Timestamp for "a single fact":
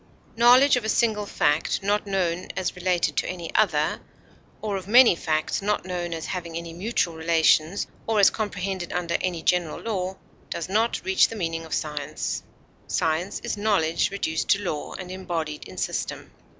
0.83-1.83